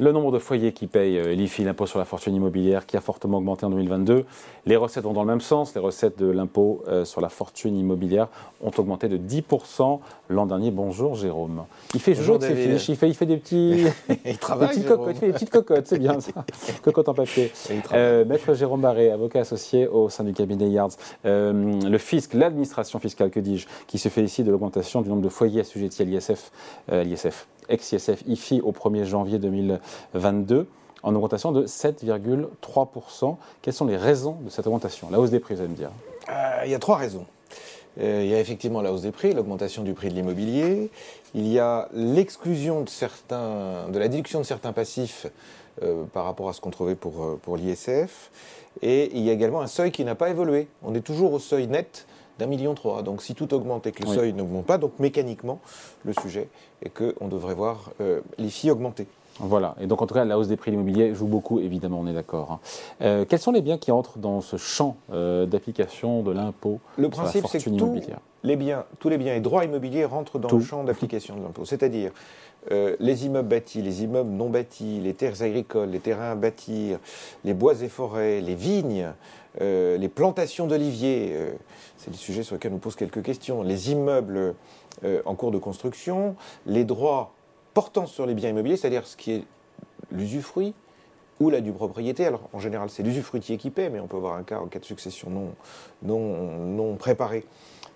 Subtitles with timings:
[0.00, 3.00] Le nombre de foyers qui payent euh, l'IFI, l'impôt sur la fortune immobilière, qui a
[3.00, 4.26] fortement augmenté en 2022.
[4.64, 5.74] Les recettes vont dans le même sens.
[5.74, 8.28] Les recettes de l'impôt euh, sur la fortune immobilière
[8.62, 9.98] ont augmenté de 10%
[10.28, 10.70] l'an dernier.
[10.70, 11.64] Bonjour Jérôme.
[11.94, 13.86] Il fait jour de ses fiches, il fait, il fait des petits.
[14.08, 14.68] Il des travaille.
[14.68, 16.30] petites cocottes, il fait des petites cocottes, c'est bien ça.
[16.82, 17.50] cocottes en papier.
[17.92, 20.96] Euh, Maître Jérôme Barré, avocat associé au sein du cabinet Yards.
[21.24, 25.62] Le fisc, l'administration fiscale, que dis-je, qui se félicite de l'augmentation du nombre de foyers
[25.62, 26.52] assujettis à l'ISF,
[26.88, 29.38] l'ISF, ex-ISF, IFI au 1er janvier
[30.14, 30.66] 2022,
[31.02, 33.36] en augmentation de 7,3%.
[33.62, 35.08] Quelles sont les raisons de cette augmentation?
[35.10, 35.90] La hausse des prix, vous allez me dire.
[36.28, 37.24] Euh, il y a trois raisons.
[38.00, 40.90] Euh, il y a effectivement la hausse des prix, l'augmentation du prix de l'immobilier.
[41.34, 45.26] Il y a l'exclusion de certains, de la déduction de certains passifs
[45.82, 48.30] euh, par rapport à ce qu'on trouvait pour, pour l'ISF.
[48.82, 50.68] Et il y a également un seuil qui n'a pas évolué.
[50.84, 52.06] On est toujours au seuil net
[52.38, 53.02] d'un million trois.
[53.02, 54.14] Donc si tout augmente et que le Oui.
[54.14, 55.58] seuil n'augmente pas, donc mécaniquement,
[56.04, 56.48] le sujet
[56.84, 59.08] est qu'on devrait voir euh, l'IFI augmenter.
[59.40, 59.74] Voilà.
[59.80, 62.06] Et donc, en tout cas, la hausse des prix de l'immobilier joue beaucoup, évidemment, on
[62.06, 62.52] est d'accord.
[62.52, 62.60] hein.
[63.02, 67.08] Euh, quels sont les biens qui entrent dans ce champ euh, d'application de l'impôt Le
[67.08, 68.18] principe, c'est que immobilière?
[68.44, 70.58] les biens, tous les biens et droits immobiliers rentrent dans Tout.
[70.58, 71.64] le champ d'application de l'impôt.
[71.64, 72.12] C'est-à-dire
[72.70, 76.98] euh, les immeubles bâtis, les immeubles non bâtis, les terres agricoles, les terrains à bâtir,
[77.44, 79.08] les bois et forêts, les vignes,
[79.60, 81.34] les plantations d'oliviers.
[81.96, 83.62] c'est des sujets sur lesquels on pose quelques questions.
[83.64, 84.54] Les immeubles
[85.24, 87.32] en cours de construction, les droits
[87.78, 89.44] portant sur les biens immobiliers, c'est-à-dire ce qui est
[90.10, 90.74] l'usufruit
[91.38, 92.26] ou la due propriété.
[92.26, 94.80] Alors en général, c'est l'usufruitier qui paie, mais on peut avoir un cas en cas
[94.80, 95.54] de succession non,
[96.02, 97.44] non, non préparée.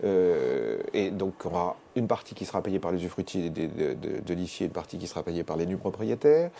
[0.04, 4.64] Euh, et donc, on aura une partie qui sera payée par l'usufruitier de, de, et
[4.64, 6.52] une partie qui sera payée par les nus propriétaires.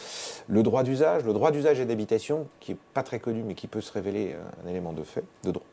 [0.49, 3.69] Le droit d'usage, le droit d'usage et d'habitation, qui n'est pas très connu, mais qui
[3.69, 4.35] peut se révéler
[4.65, 5.72] un élément de fait, de droit.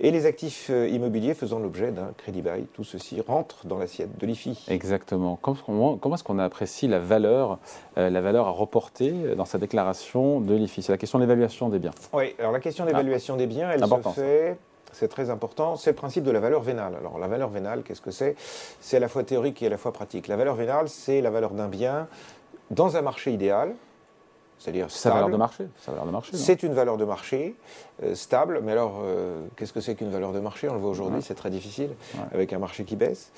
[0.00, 4.18] Et les actifs euh, immobiliers faisant l'objet d'un crédit bail, tout ceci rentre dans l'assiette
[4.18, 4.64] de l'IFI.
[4.68, 5.38] Exactement.
[5.40, 7.58] Comment, comment est-ce qu'on apprécie la valeur,
[7.96, 10.82] euh, la valeur à reporter dans sa déclaration de l'IFI?
[10.82, 11.92] C'est la question de l'évaluation des biens.
[12.12, 14.56] Oui, alors la question d'évaluation des biens, elle se fait,
[14.92, 16.94] c'est très important, c'est le principe de la valeur vénale.
[16.98, 18.36] Alors la valeur vénale, qu'est-ce que c'est?
[18.80, 20.28] C'est à la fois théorique et à la fois pratique.
[20.28, 22.08] La valeur vénale, c'est la valeur d'un bien
[22.70, 23.74] dans un marché idéal,
[24.64, 25.32] c'est-à-dire Sa valeur stable.
[25.32, 25.64] de marché.
[25.80, 26.30] Sa valeur de marché.
[26.32, 27.54] non C'est une valeur de marché
[28.02, 30.68] euh, stable, mais alors euh, qu'est-ce que c'est qu'une valeur de marché?
[30.70, 31.22] On le voit aujourd'hui, Ouais.
[31.22, 32.20] c'est très difficile Ouais.
[32.32, 33.30] avec un marché qui baisse.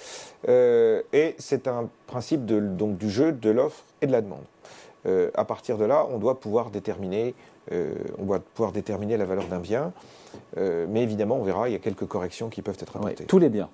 [0.49, 4.45] Euh, et c'est un principe de- donc, du jeu de l'offre et de la demande.
[5.37, 7.35] À partir de là, on doit pouvoir déterminer,
[7.71, 9.93] on doit pouvoir déterminer la valeur d'un bien.
[10.57, 13.25] Mais évidemment, on verra, il y a quelques corrections qui peuvent être Ouais, apportées.
[13.25, 13.69] tous les biens.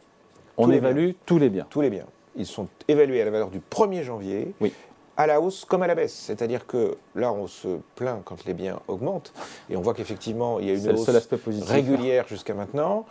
[0.59, 1.67] On Tous les évalue tous les biens.
[1.71, 2.05] Tous les biens,
[2.37, 4.53] ils sont évalués à la valeur du 1er janvier.
[4.61, 4.75] Oui.
[5.17, 6.15] À la hausse comme à la baisse.
[6.15, 9.33] C'est-à-dire que là, on se plaint quand les biens augmentent.
[9.69, 11.69] Et on voit qu'effectivement, il y a une hausse positif.
[11.69, 13.05] régulière jusqu'à maintenant.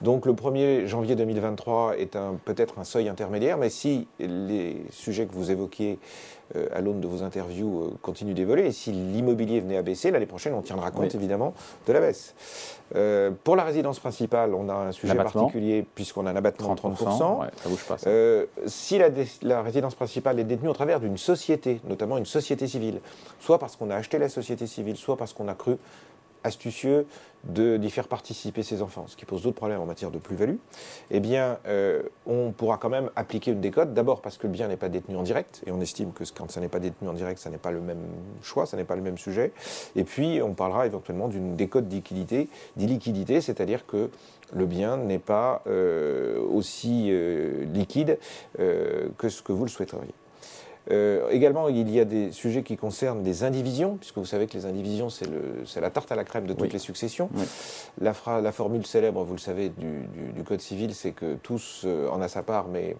[0.00, 5.32] Donc le 1er janvier 2023 est peut-être un seuil intermédiaire, mais si les sujets que
[5.34, 5.98] vous évoquiez
[6.56, 10.10] euh, à l'aune de vos interviews euh, continuent d'évoluer, et si l'immobilier venait à baisser,
[10.12, 11.16] l'année prochaine, on tiendra compte Oui.
[11.16, 11.52] évidemment
[11.86, 12.34] de la baisse.
[12.94, 16.80] Euh, pour la résidence principale, on a un sujet particulier puisqu'on a un abattement de
[16.80, 17.40] 30%.
[17.40, 17.98] ouais, ça bouge pas.
[17.98, 18.08] ça.
[18.08, 22.24] Euh, si la, dé- la résidence principale est détenue au travers d'une société, notamment une
[22.24, 23.00] société civile,
[23.40, 25.76] soit parce qu'on a acheté la société civile, soit parce qu'on a cru
[26.48, 27.06] astucieux
[27.44, 30.56] d'y faire participer ses enfants, ce qui pose d'autres problèmes en matière de plus-value,
[31.10, 34.66] eh bien, euh, on pourra quand même appliquer une décote, d'abord parce que le bien
[34.66, 37.12] n'est pas détenu en direct, et on estime que quand ça n'est pas détenu en
[37.12, 38.02] direct, ça n'est pas le même
[38.42, 39.52] choix, ça n'est pas le même sujet,
[39.94, 44.10] et puis on parlera éventuellement d'une décote d'illiquidité, c'est-à-dire que
[44.52, 48.18] le bien n'est pas euh, aussi euh, liquide
[48.56, 50.14] que ce que vous le souhaiteriez.
[50.90, 54.54] Euh, également, il y a des sujets qui concernent les indivisions, puisque vous savez que
[54.54, 56.68] les indivisions, c'est la tarte à la crème de toutes Oui.
[56.72, 57.28] les successions.
[57.34, 57.44] Oui.
[58.00, 61.34] La, fra- la formule célèbre, vous le savez, du, du- du Code civil, c'est que
[61.42, 62.96] tous euh, en a sa part, mais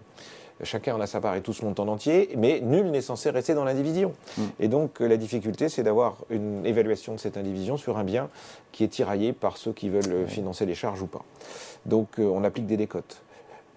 [0.63, 3.53] chacun en a sa part et tous montent en entier, mais nul n'est censé rester
[3.53, 4.13] dans l'indivision.
[4.37, 4.41] Mm.
[4.59, 8.29] Et donc, la difficulté, c'est d'avoir une évaluation de cette indivision sur un bien
[8.71, 11.23] qui est tiraillé par ceux qui veulent euh, financer les charges ou pas.
[11.85, 13.21] Donc, on applique des décotes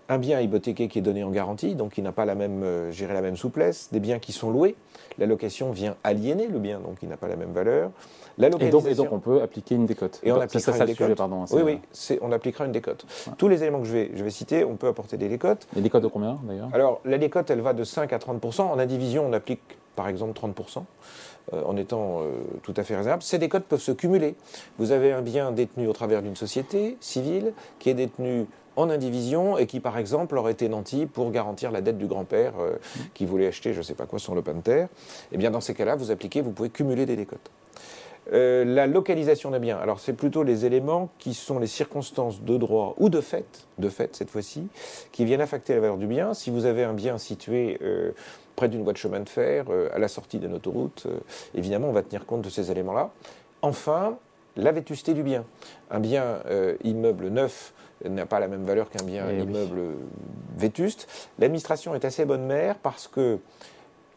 [0.09, 2.91] un bien hypothéqué qui est donné en garantie, donc qui n'a pas la même, euh,
[2.93, 4.75] gérer la même souplesse, des biens qui sont loués,
[5.19, 7.91] la location vient aliéner le bien, donc il n'a pas la même valeur.
[8.39, 10.19] La Et donc, et localisation- donc, on peut appliquer une décote.
[10.23, 11.19] Et on Donc, appliquera ça une sujet, décote.
[11.19, 11.47] pardon.
[11.47, 13.05] c'est- Oui, oui, c'est- on appliquera une décote.
[13.37, 15.67] Tous les éléments que je vais, je vais citer, on peut apporter des décotes.
[15.77, 16.69] Les décotes de combien, d'ailleurs?
[16.73, 19.61] Alors, la décote, elle va de 5 à 30% En indivision, on applique
[19.97, 20.83] par exemple 30 euh,
[21.51, 22.31] en étant euh,
[22.63, 23.23] tout à fait raisonnable.
[23.23, 24.35] Ces décotes peuvent se cumuler.
[24.79, 28.47] Vous avez un bien détenu au travers d'une société civile qui est détenu
[28.77, 32.55] en indivision et qui, par exemple, aurait été nanti pour garantir la dette du grand-père
[32.61, 32.77] euh,
[33.15, 34.89] qui voulait acheter, je ne sais pas quoi, son lopin de terre.
[35.31, 37.51] Eh bien, dans ces cas-là, vous appliquez, vous pouvez cumuler des décotes.
[38.33, 39.77] Euh, la localisation d'un bien.
[39.79, 43.89] Alors, c'est plutôt les éléments qui sont les circonstances de droit ou de fait, de
[43.89, 44.69] fait cette fois-ci,
[45.11, 46.33] qui viennent affecter la valeur du bien.
[46.33, 48.13] Si vous avez un bien situé euh,
[48.57, 51.07] près d'une voie de chemin de fer, euh, à la sortie d'une autoroute,
[51.55, 53.11] évidemment, on va tenir compte de ces éléments-là.
[53.63, 54.19] Enfin,
[54.57, 55.45] la vétusté du bien.
[55.91, 56.41] Un bien
[56.85, 57.73] immeuble neuf
[58.05, 59.81] n'a pas la même valeur qu'un bien eh immeuble
[60.57, 61.09] vétuste.
[61.39, 63.39] L'administration est assez bonne mère parce que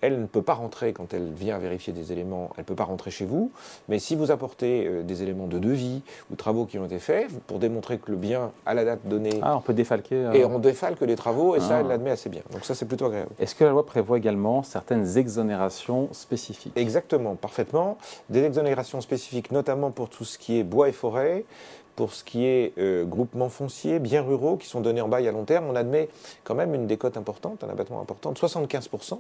[0.02, 2.84] elle ne peut pas rentrer quand elle vient vérifier des éléments, elle ne peut pas
[2.84, 3.52] rentrer chez vous,
[3.90, 6.02] mais si vous apportez euh, des éléments de devis
[6.32, 9.40] ou travaux qui ont été faits, pour démontrer que le bien à la date donnée...
[9.42, 10.16] Ah, on peut défalquer...
[10.16, 11.90] Euh, et on défalque les travaux, et ça, elle ah.
[11.90, 12.42] l'admet assez bien.
[12.52, 13.32] Donc ça, c'est plutôt agréable.
[13.40, 16.74] Est-ce que la loi prévoit également certaines exonérations spécifiques?
[16.76, 17.98] Exactement, parfaitement.
[18.30, 21.46] Des exonérations spécifiques, notamment pour tout ce qui est bois et forêt,
[21.96, 25.32] pour ce qui est euh, groupements fonciers, biens ruraux qui sont donnés en bail à
[25.32, 26.10] long terme, on admet
[26.44, 29.20] quand même une décote importante, un abattement important, de 75%,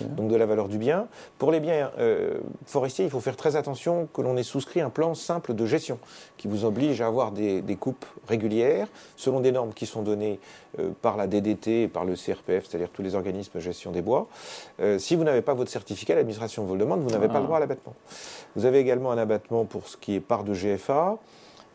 [0.00, 1.06] donc de la valeur du bien.
[1.38, 4.90] Pour les biens euh, forestiers, il faut faire très attention que l'on ait souscrit un
[4.90, 5.98] plan simple de gestion
[6.36, 10.40] qui vous oblige à avoir des, coupes régulières selon des normes qui sont données
[10.80, 14.02] euh, par la DDT et par le CRPF, c'est-à-dire tous les organismes de gestion des
[14.02, 14.26] bois.
[14.98, 17.46] si vous n'avez pas votre certificat, l'administration vous le demande, vous n'avez pas le ah.
[17.46, 17.94] droit à l'abattement.
[18.56, 21.18] Vous avez également un abattement pour ce qui est part de GFA.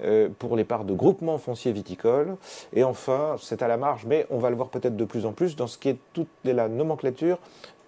[0.04, 2.36] Euh, pour les parts de groupements fonciers viticoles.
[2.74, 5.32] Et enfin, c'est à la marge, mais on va le voir peut-être de plus en
[5.32, 7.38] plus dans ce qui est toute la nomenclature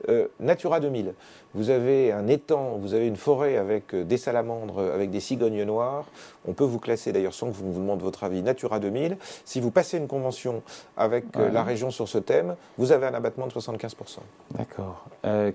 [0.10, 1.14] euh, Natura 2000.
[1.56, 5.64] Vous avez un étang, vous avez une forêt avec euh, des salamandres, avec des cigognes
[5.64, 6.06] noires.
[6.46, 9.18] On peut vous classer d'ailleurs sans que vous vous demande votre avis Natura 2000.
[9.44, 10.62] Si vous passez une convention
[10.98, 14.20] avec la région sur ce thème, vous avez un abattement de 75%.
[14.56, 15.06] D'accord.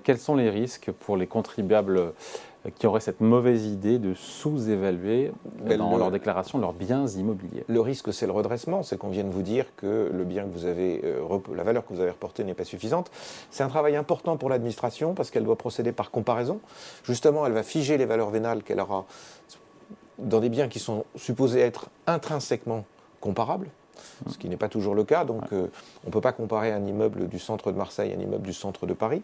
[0.03, 2.13] quels sont les risques pour les contribuables
[2.71, 5.31] qui auraient cette mauvaise idée de sous-évaluer
[5.77, 7.63] dans leur déclaration leurs biens immobiliers.
[7.67, 10.65] Le risque, c'est le redressement, c'est qu'on vienne vous dire que le bien que vous
[10.65, 13.11] avez, euh, la valeur que vous avez reportée n'est pas suffisante.
[13.51, 16.59] C'est un travail important pour l'administration parce qu'elle doit procéder par comparaison.
[17.03, 19.05] Justement, elle va figer les valeurs vénales qu'elle aura
[20.17, 22.85] dans des biens qui sont supposés être intrinsèquement
[23.21, 23.69] comparables
[24.29, 25.25] ce qui n'est pas toujours le cas.
[25.25, 25.67] Donc, euh,
[26.03, 28.53] on ne peut pas comparer un immeuble du centre de Marseille à un immeuble du
[28.53, 29.21] centre de Paris.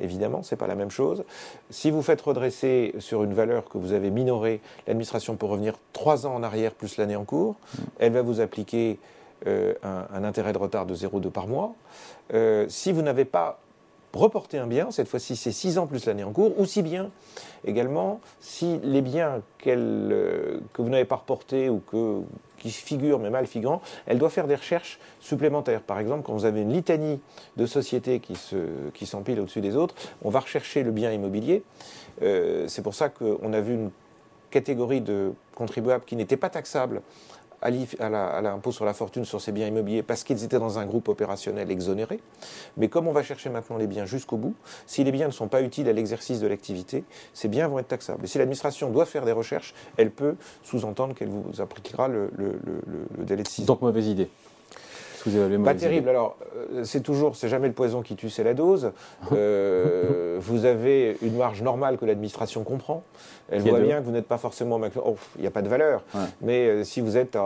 [0.00, 1.24] Évidemment, ce n'est pas la même chose.
[1.70, 6.26] Si vous faites redresser sur une valeur que vous avez minorée, l'administration peut revenir trois
[6.26, 7.54] ans en arrière plus l'année en cours.
[7.54, 7.82] Mm.
[7.98, 8.98] Elle va vous appliquer
[9.46, 11.74] euh, un, intérêt de retard de 0,2 par mois.
[12.34, 13.60] Euh, si vous n'avez pas
[14.12, 17.10] reporter un bien, cette fois-ci c'est 6 ans plus l'année en cours, ou si bien
[17.66, 22.20] également si les biens euh, que vous n'avez pas reportés ou que,
[22.58, 25.82] qui figurent mais mal figurant, elle doit faire des recherches supplémentaires.
[25.82, 27.20] Par exemple, quand vous avez une litanie
[27.56, 31.62] de sociétés qui s'empilent au-dessus des autres, on va rechercher le bien immobilier.
[32.22, 33.90] Euh, c'est pour ça qu'on a vu une
[34.50, 37.02] catégorie de contribuables qui n'étaient pas taxables
[37.60, 41.08] à l'impôt sur la fortune sur ces biens immobiliers parce qu'ils étaient dans un groupe
[41.08, 42.20] opérationnel exonéré.
[42.76, 44.54] Mais comme on va chercher maintenant les biens jusqu'au bout,
[44.86, 47.88] si les biens ne sont pas utiles à l'exercice de l'activité, ces biens vont être
[47.88, 48.24] taxables.
[48.24, 52.30] Et si l'administration doit faire des recherches, elle peut sous-entendre qu'elle vous appliquera le,
[53.18, 53.66] délai de 6 ans.
[53.66, 54.28] Donc mauvaise idée.
[55.64, 56.08] Pas terrible.
[56.08, 58.92] Alors, euh, c'est toujours, c'est jamais le poison qui tue, c'est la dose.
[59.32, 63.02] Euh, vous avez une marge normale que l'administration comprend.
[63.50, 64.80] Elle voit bien que vous n'êtes pas forcément.
[65.04, 66.02] Oh, il n'y a pas de valeur.
[66.40, 67.44] Mais euh, si vous êtes à,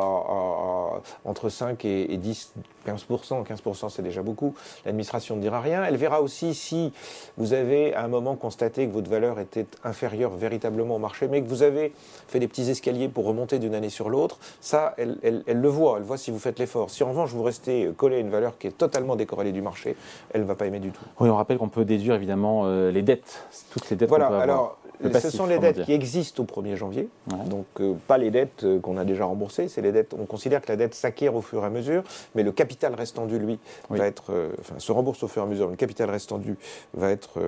[1.25, 2.52] entre 5 et, 10,
[2.87, 5.84] 15%, 15% c'est déjà beaucoup, l'administration ne dira rien.
[5.84, 6.93] Elle verra aussi si
[7.37, 11.43] vous avez à un moment constaté que votre valeur était inférieure véritablement au marché, mais
[11.43, 11.93] que vous avez
[12.29, 14.38] fait des petits escaliers pour remonter d'une année sur l'autre.
[14.61, 15.99] Ça, elle, elle, le voit.
[15.99, 16.90] Elle voit si vous faites l'effort.
[16.90, 19.96] Si en revanche vous restez collé à une valeur qui est totalement décorrélée du marché,
[20.32, 21.05] elle ne va pas aimer du tout.
[21.20, 24.08] Oui, on rappelle qu'on peut déduire évidemment euh, les dettes, toutes les dettes.
[24.08, 24.27] Voilà.
[24.27, 24.79] Alors,
[25.21, 27.09] ce sont les dettes qui existent au 1er janvier,
[27.47, 30.61] donc euh, pas les dettes euh, qu'on a déjà remboursées, c'est les dettes, on considère
[30.61, 32.03] que la dette s'acquiert au fur et à mesure,
[32.35, 33.59] mais le capital restant dû, lui,
[33.91, 36.56] va être, euh, enfin, se rembourse au fur et à mesure, le capital restant dû
[36.94, 37.41] va être,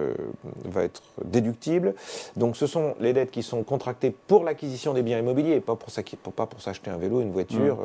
[0.65, 1.95] va être déductible.
[2.37, 5.91] Donc ce sont les dettes qui sont contractées pour l'acquisition des biens immobiliers, pas pour,
[6.33, 7.79] pas pour s'acheter un vélo, une voiture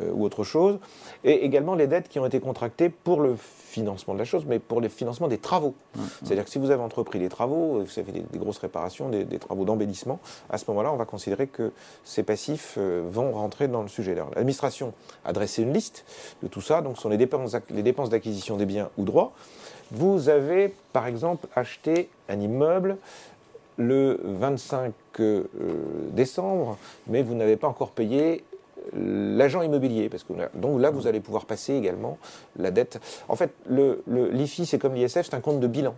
[0.00, 0.78] ou autre chose,
[1.24, 3.36] et également les dettes qui ont été contractées pour le
[3.70, 5.74] financement de la chose, mais pour le financement des travaux.
[6.22, 9.64] C'est-à-dire que si vous avez entrepris des travaux, vous avez des, grosses réparations, des, travaux
[9.64, 11.72] d'embellissement, à ce moment-là, on va considérer que
[12.04, 14.14] ces passifs euh, vont rentrer dans le sujet.
[14.14, 14.92] L'administration
[15.24, 16.04] a dressé une liste
[16.42, 19.32] de tout ça, donc ce sont les dépenses, d'acquisition des biens ou droits.
[19.90, 22.96] Vous avez, par exemple, acheté un immeuble
[23.76, 25.44] le 25 euh,
[26.12, 26.76] décembre,
[27.06, 28.44] mais vous n'avez pas encore payé
[28.92, 32.18] l'agent immobilier, parce que donc là, vous allez pouvoir passer également
[32.56, 33.00] la dette.
[33.28, 35.94] En fait, l'IFI, c'est comme l'ISF, c'est un compte de bilan,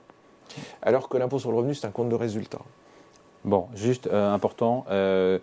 [0.82, 2.60] alors que l'impôt sur le revenu, c'est un compte de résultat.
[3.44, 5.38] Bon, juste euh, important, euh,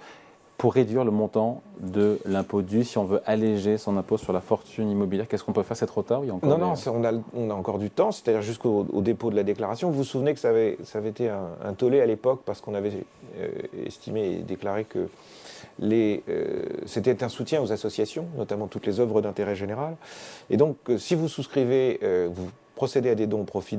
[0.60, 4.42] pour réduire le montant de l'impôt dû si on veut alléger son impôt sur la
[4.42, 5.78] fortune immobilière Qu'est-ce qu'on peut faire?
[5.78, 9.32] C'est trop tard Non, non, on a, on a, encore du temps, c'est-à-dire jusqu'au dépôt
[9.32, 9.90] de la déclaration.
[9.90, 12.74] Vous vous souvenez que ça avait, ça avait été un, tollé à l'époque parce qu'on
[12.74, 12.92] avait
[13.40, 13.48] euh,
[13.86, 15.08] estimé et déclaré que
[15.82, 16.18] euh,
[16.86, 19.96] c'était un soutien aux associations, notamment toutes les œuvres d'intérêt général.
[20.50, 22.02] Et donc, euh, si vous souscrivez,
[22.34, 22.50] vous
[22.80, 23.78] procédez à des dons au profit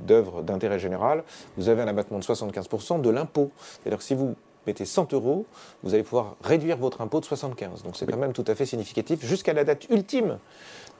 [0.00, 1.22] d'œuvres d'intérêt général,
[1.56, 3.52] vous avez un abattement de 75% de l'impôt.
[3.56, 4.34] C'est-à-dire que si vous
[4.66, 5.46] mettez 100 euros,
[5.84, 7.84] vous allez pouvoir réduire votre impôt de 75.
[7.84, 10.38] Donc c'est quand même tout à fait significatif jusqu'à la date ultime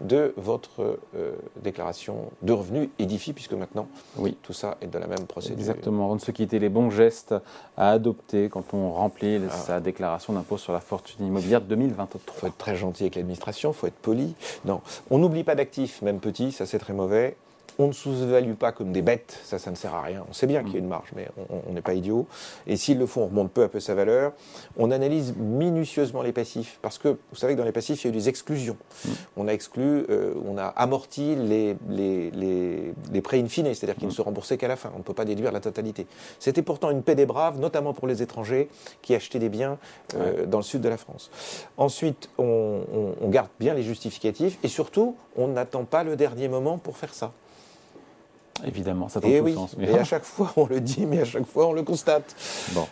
[0.01, 1.33] de votre euh,
[1.63, 4.37] déclaration de revenus édifié, puisque maintenant, oui.
[4.43, 5.59] tout ça est dans la même procédure.
[5.59, 6.11] Exactement.
[6.11, 7.35] On ne se quitter les bons gestes
[7.77, 9.53] à adopter quand on remplit ah.
[9.53, 12.21] sa déclaration d'impôt sur la fortune immobilière 2023.
[12.27, 14.35] Il faut être très gentil avec l'administration, il faut être poli.
[14.65, 17.37] Non, on n'oublie pas d'actifs, même petits, ça c'est très mauvais
[17.79, 20.25] on ne sous-évalue pas comme des bêtes, ça, ça ne sert à rien.
[20.29, 21.29] On sait bien qu'il y a une marge, mais
[21.69, 22.27] on n'est pas idiot.
[22.67, 24.33] Et s'ils le font, on remonte peu à peu sa valeur.
[24.77, 28.11] On analyse minutieusement les passifs, parce que vous savez que dans les passifs, il y
[28.11, 28.77] a eu des exclusions.
[29.05, 29.09] Mm.
[29.37, 34.07] On a exclu, euh, on a amorti les, les, les, prêts in fine, c'est-à-dire qu'ils
[34.07, 34.17] ne mm.
[34.17, 34.91] se remboursaient qu'à la fin.
[34.95, 36.07] On ne peut pas déduire la totalité.
[36.39, 38.69] C'était pourtant une paix des braves, notamment pour les étrangers
[39.03, 39.79] qui achetaient des biens
[40.15, 41.31] euh, dans le sud de la France.
[41.77, 42.83] Ensuite, on,
[43.21, 47.15] on garde bien les justificatifs et surtout, on n'attend pas le dernier moment pour faire
[47.15, 47.33] ça.
[48.67, 49.55] Évidemment, ça tombe et oui.
[49.55, 49.77] sens.
[49.81, 52.35] Et à chaque fois, on le dit, mais à chaque fois, on le constate.
[52.73, 52.87] Bon.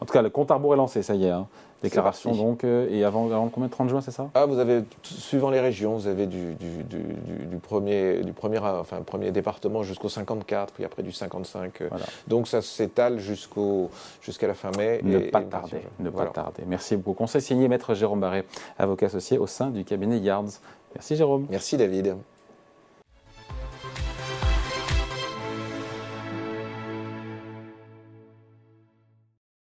[0.00, 1.30] En tout cas, le compte à rebours est lancé, ça y est.
[1.30, 1.46] Hein.
[1.84, 4.30] Déclaration donc, euh, et avant, avant combien 30 juin, c'est ça?
[4.34, 9.02] Ah, vous avez, suivant les régions, vous avez du, du, du, premier, du premier, enfin,
[9.02, 11.82] premier département jusqu'au 54, puis après du 55.
[11.82, 11.90] Euh.
[12.26, 13.90] Donc ça s'étale jusqu'au,
[14.22, 15.00] jusqu'à la fin mai.
[15.02, 16.62] Ne pas tarder, ne pas tarder.
[16.66, 17.24] Merci beaucoup.
[17.24, 18.44] Conseil signé Maître Jérôme Barré,
[18.78, 20.60] avocat associé au sein du cabinet Yards.
[20.94, 21.46] Merci Jérôme.
[21.50, 22.16] Merci David.